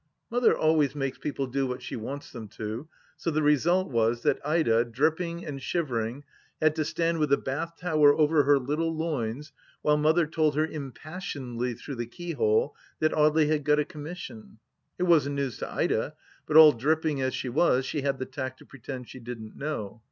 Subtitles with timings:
[0.31, 4.39] Mother always makes people do what she wants them to, so the result was that
[4.43, 6.23] Ida, dripping and shivering,
[6.59, 9.51] had to stand with a bath towel over her little loins
[9.83, 14.57] while Mother told her impassionedly through the keyhole that Audely had got a commission.
[14.97, 16.15] It wasn't news to Ida,
[16.47, 19.55] but all drip ping as she was, she had the tact to pretend she didn't
[19.55, 19.99] know.